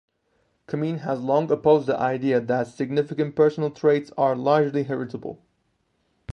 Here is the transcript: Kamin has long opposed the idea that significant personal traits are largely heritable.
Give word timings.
Kamin 0.67 1.01
has 1.01 1.21
long 1.21 1.51
opposed 1.51 1.85
the 1.85 1.95
idea 1.95 2.39
that 2.41 2.65
significant 2.65 3.35
personal 3.35 3.69
traits 3.69 4.11
are 4.17 4.35
largely 4.35 4.81
heritable. 4.85 5.43